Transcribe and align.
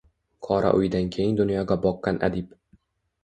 Qora 0.45 0.69
uydan 0.77 1.11
keng 1.17 1.37
dunyoga 1.41 1.77
boqqan 1.83 2.19
adib 2.29 2.59